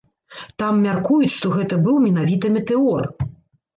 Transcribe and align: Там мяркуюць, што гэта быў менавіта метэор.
Там 0.61 0.79
мяркуюць, 0.85 1.29
што 1.35 1.53
гэта 1.57 1.79
быў 1.85 1.95
менавіта 2.07 2.45
метэор. 2.59 3.03